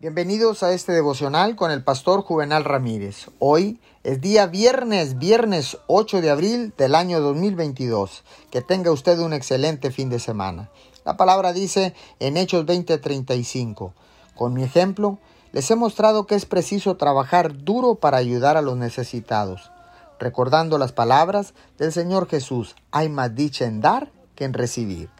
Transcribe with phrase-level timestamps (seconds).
[0.00, 3.30] Bienvenidos a este devocional con el pastor Juvenal Ramírez.
[3.40, 8.22] Hoy es día viernes, viernes 8 de abril del año 2022.
[8.52, 10.70] Que tenga usted un excelente fin de semana.
[11.04, 13.92] La palabra dice en Hechos 20:35,
[14.36, 15.18] con mi ejemplo,
[15.50, 19.72] les he mostrado que es preciso trabajar duro para ayudar a los necesitados,
[20.20, 25.10] recordando las palabras del Señor Jesús, hay más dicha en dar que en recibir.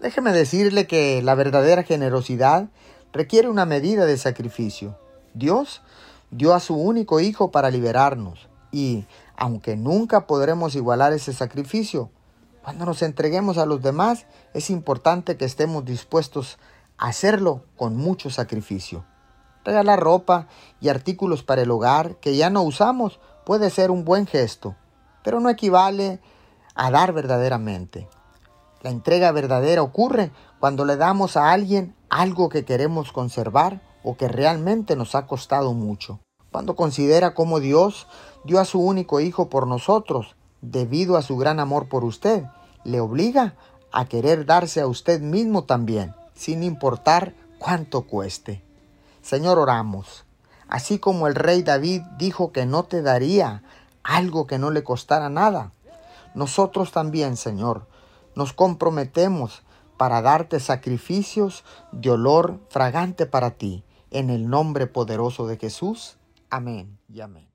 [0.00, 2.70] Déjeme decirle que la verdadera generosidad
[3.12, 4.98] requiere una medida de sacrificio.
[5.34, 5.82] Dios
[6.30, 12.10] dio a su único Hijo para liberarnos y, aunque nunca podremos igualar ese sacrificio,
[12.62, 16.58] cuando nos entreguemos a los demás es importante que estemos dispuestos
[16.96, 19.04] a hacerlo con mucho sacrificio.
[19.64, 20.48] Regalar ropa
[20.80, 24.74] y artículos para el hogar que ya no usamos puede ser un buen gesto,
[25.22, 26.20] pero no equivale
[26.74, 28.08] a dar verdaderamente.
[28.82, 34.28] La entrega verdadera ocurre cuando le damos a alguien algo que queremos conservar o que
[34.28, 36.20] realmente nos ha costado mucho.
[36.50, 38.06] Cuando considera cómo Dios
[38.44, 42.44] dio a su único Hijo por nosotros, debido a su gran amor por usted,
[42.84, 43.54] le obliga
[43.92, 48.62] a querer darse a usted mismo también, sin importar cuánto cueste.
[49.22, 50.24] Señor, oramos.
[50.68, 53.62] Así como el rey David dijo que no te daría
[54.02, 55.72] algo que no le costara nada,
[56.34, 57.86] nosotros también, Señor,
[58.34, 59.62] nos comprometemos
[60.02, 63.84] para darte sacrificios de olor fragante para ti.
[64.10, 66.18] En el nombre poderoso de Jesús.
[66.50, 67.51] Amén y amén.